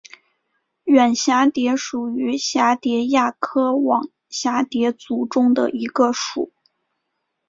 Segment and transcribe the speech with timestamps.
[0.85, 6.51] 远蛱蝶属是蛱蝶亚科网蛱蝶族中的一个属。